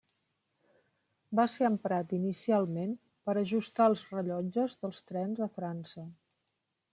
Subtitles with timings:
[1.39, 2.95] Va ser emprat inicialment
[3.29, 6.09] per ajustar els rellotges dels trens a França.